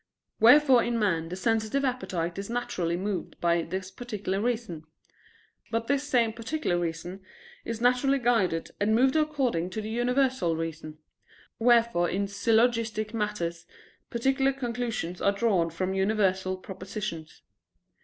[0.39, 4.83] Wherefore in man the sensitive appetite is naturally moved by this particular reason.
[5.69, 7.21] But this same particular reason
[7.65, 10.97] is naturally guided and moved according to the universal reason:
[11.59, 13.67] wherefore in syllogistic matters
[14.09, 17.43] particular conclusions are drawn from universal propositions.